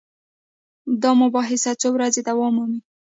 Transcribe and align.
دا 1.01 1.11
مباحثه 1.21 1.71
څو 1.81 1.87
ورځې 1.95 2.21
دوام 2.27 2.53
مومي. 2.57 2.79